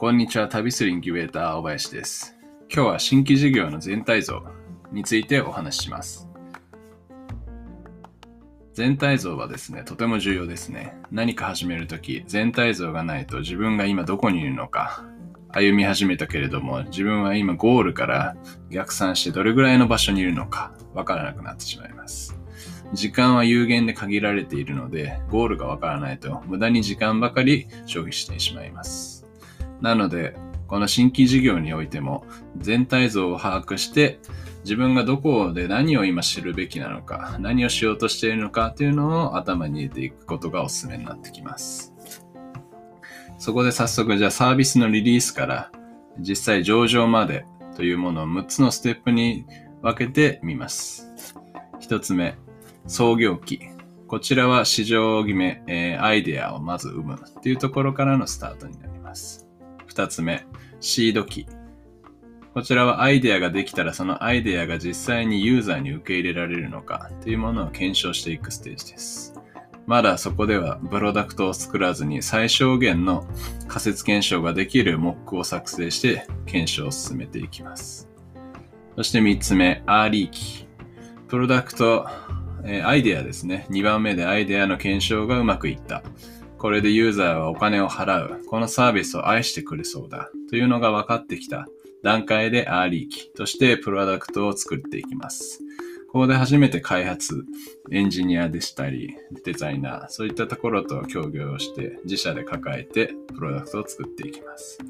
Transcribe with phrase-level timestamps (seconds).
[0.00, 2.34] こんにちは、旅するインキュベーター、青林です。
[2.74, 4.42] 今日は新規事業の全体像
[4.92, 6.26] についてお話しします。
[8.72, 10.96] 全体像はですね、とても重要ですね。
[11.10, 15.04] 何か始めるとき、全体像がないと自分が今どこにいるのか、
[15.50, 18.36] 歩み始めたけれども、自分は今ゴールから
[18.70, 22.40] 逆算してどれぐらいの場所にいるのか、わからなくなってしまいます。
[22.94, 29.20] 時間は有限で限られているので、ゴールがわからないと無駄に時間ばかり消費してしまいます。
[29.80, 32.24] なので、この新規事業においても
[32.56, 34.20] 全体像を把握して
[34.62, 41.92] 自分がどこで何を今知るべきなのか、何をしようとしているのかというのを頭に入れていくことがおすすめになってきます。
[43.38, 45.72] そこで早速じゃあサービスのリリースから
[46.18, 49.46] 実際上場までというものを6つのステップに
[49.80, 51.34] 分けてみます。
[51.80, 52.36] 1つ目、
[52.86, 53.60] 創業期。
[54.06, 59.49] こちらは市場決め、えーアイデアをまず生むというところからのスタートになります。
[60.00, 60.46] 2つ目、
[60.80, 61.46] シード期。
[62.54, 69.34] こちらはアイデアができたらそのアイデアが実際にユーザーに受け入れられるのかというものを検証していくステージです。
[69.86, 73.26] まだそこではプロダクトを作らずに最小限の
[73.68, 78.08] 仮説検証ができるモックを作成して検証を進めていきます。
[78.96, 80.66] そして3つ目、アーリー期。
[81.28, 82.08] プロダクト、
[82.64, 83.66] えアイデアですね。
[83.68, 86.02] 2番目でアイデアの検証がうまくいった。
[86.60, 88.44] これでユーザーはお金を払う。
[88.44, 90.30] このサービスを愛してくれそうだ。
[90.50, 91.66] というのが分かってきた
[92.02, 95.60] 段階でアーリー期としてプロダクトを作っていきます。
[96.08, 97.46] ここで初めて開発、
[97.90, 104.80] エンジニアでしたり、デザイナー、そういったところと協業をして自社で抱えてプロダクトを作っていきます。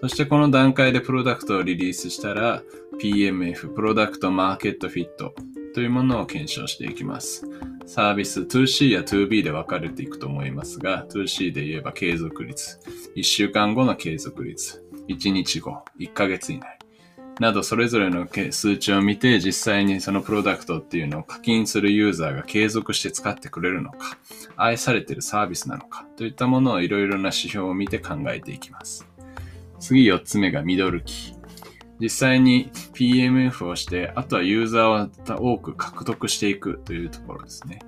[0.00, 2.62] そしてこの段階でプロダクトをリリースしたら
[3.02, 5.34] PMF、 Product Market Fit
[5.74, 7.46] というものを検証していきます。
[7.86, 12.78] サービス 2C や 2B で分かれていくと思いますが、2C で言えば継続率、
[13.16, 16.78] 1週間後の継続率、1日後、1ヶ月以内、
[17.40, 24.18] などそれぞれの数値を見て実際にそのプロダクトっていうのを課金するユーザーが継続して使ってくれるのか、
[24.56, 29.06] 愛されてるサービスなのかといったものをいろいろな指標を見て考えていきます。
[29.78, 31.37] 次4つ目がミドル期。
[32.00, 37.80] 実際に PMF をして、あとはユーザーを多く獲得していくというところですね。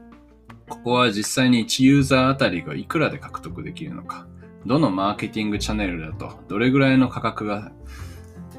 [0.68, 4.26] ここは実際に1ユーザーあたりがいくらで獲得できるのか、
[4.66, 7.72] どのマーケティングチャンネルだとどれぐらいの価格が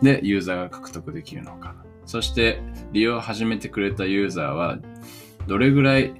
[0.01, 1.75] でユーザーが獲得できるのか、
[2.05, 2.61] そして
[2.91, 4.79] 利用を始めてくれたユーザーは
[5.47, 6.13] どれぐらい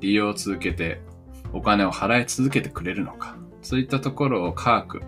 [0.00, 1.00] 利用を続けて
[1.52, 5.02] お金を払い続けてくれるのか、そういったところを科学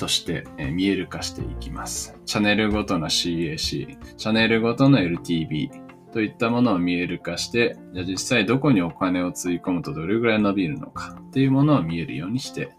[0.00, 2.18] としてえ見える化していきます。
[2.24, 3.58] チャンネルごとの CAC、
[4.16, 5.68] チャンネルごとの LTV
[6.10, 12.72] といったものを見える化して、じゃあ実際どこにお金をつぎ込むとどれぐらい伸びるのかっていうものを見えるようにして、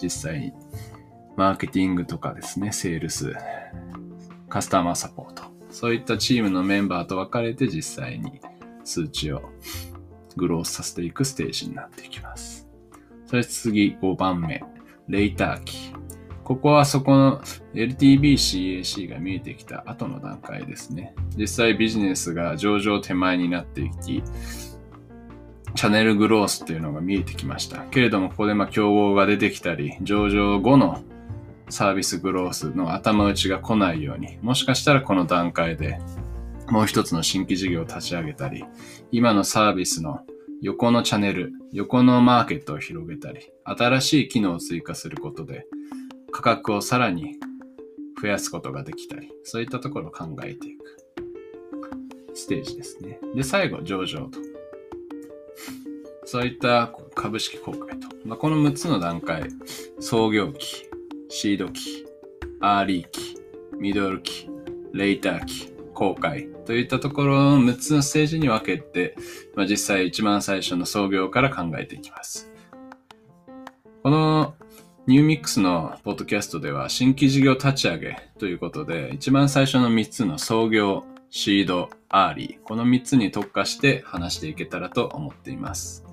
[0.00, 0.52] 実際に
[1.36, 3.34] マーケティングとかですね、セールス、
[4.48, 8.40] カスタマーサポート、そういったチームのメンバーと分かれて実際に
[8.84, 9.42] 数値を
[10.36, 12.68] グロースさせていくステージになっていきます。
[13.26, 14.62] そして次5番目、
[15.08, 15.97] レイター期。
[16.48, 17.42] ここはそこの
[17.74, 21.14] LTV、CAC が見えてきた後の段階ですね。
[21.36, 24.22] 実際ビジネスが上場手前になっていき、
[25.74, 27.80] チャンネルグロースっていうのが見えてきました。
[27.90, 31.02] けれども、ここでまあ競合が出てきたり、上場後の
[31.68, 36.00] サービスグロースの頭打ちが来ないように、もしかしたらこの段階で
[36.70, 38.64] もう一つの新規事業を立ち上げたり、
[39.12, 40.20] 今のサービスの
[40.62, 45.66] 横のチャンネル、横のマーケットを広げたり、新しい機能を追加することで、
[46.38, 47.34] 価格をさらに
[48.22, 50.96] 増やすことができたり、そういったところを考えていく
[52.32, 53.18] ステージですね。
[53.34, 54.38] で、最後、上場と。
[56.26, 58.06] そういった株式公開と。
[58.24, 59.48] まあ、この6つの段階、
[59.98, 60.88] 創業期、
[61.28, 62.06] シード期、
[62.60, 63.36] アーリー期、
[63.76, 64.48] ミドル期、
[64.92, 69.16] レイター期、公開といったところの6つのステージに分けて、
[69.56, 72.52] まあ、実際一番最初の創業から考えていきます。
[74.04, 74.54] この
[75.08, 86.07] ニューミックスのポッドキャストでは新規事業立ち上げということで、一番最初の3つの創業、シード、アーリー、この3つに特化して話していけたらと思っています。